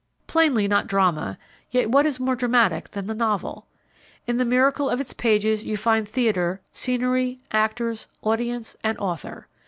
[0.25, 1.37] Plainly not Drama,
[1.69, 3.67] yet what is more dramatic than the Novel?
[4.25, 9.47] In the miracle of its pages you find theater, scenery, actors, audience and author.